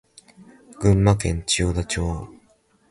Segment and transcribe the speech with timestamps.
[0.81, 2.27] 群馬県千代田町